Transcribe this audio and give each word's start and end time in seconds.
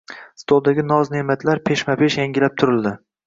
Stoldagi 0.43 0.85
noz-neʼmatlar 0.91 1.61
peshma-pesh 1.69 2.19
yangilab 2.23 2.57
turildi 2.63 2.95